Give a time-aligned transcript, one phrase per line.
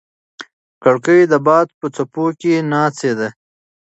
[0.83, 3.29] کړکۍ د باد په څپو کې ناڅېده.